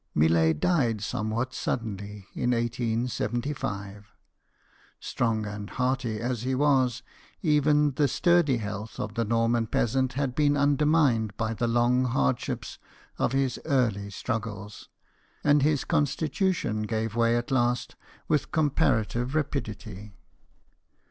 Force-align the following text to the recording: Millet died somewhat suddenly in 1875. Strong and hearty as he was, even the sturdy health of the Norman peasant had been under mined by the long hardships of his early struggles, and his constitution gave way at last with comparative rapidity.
Millet 0.15 0.59
died 0.59 1.01
somewhat 1.03 1.53
suddenly 1.53 2.25
in 2.33 2.49
1875. 2.53 4.07
Strong 4.99 5.45
and 5.45 5.69
hearty 5.69 6.19
as 6.19 6.41
he 6.41 6.55
was, 6.55 7.03
even 7.43 7.91
the 7.91 8.07
sturdy 8.07 8.57
health 8.57 8.99
of 8.99 9.13
the 9.13 9.23
Norman 9.23 9.67
peasant 9.67 10.13
had 10.13 10.33
been 10.33 10.57
under 10.57 10.87
mined 10.87 11.37
by 11.37 11.53
the 11.53 11.67
long 11.67 12.05
hardships 12.05 12.79
of 13.19 13.33
his 13.33 13.59
early 13.65 14.09
struggles, 14.09 14.89
and 15.43 15.61
his 15.61 15.83
constitution 15.85 16.81
gave 16.81 17.15
way 17.15 17.37
at 17.37 17.51
last 17.51 17.95
with 18.27 18.51
comparative 18.51 19.35
rapidity. 19.35 20.15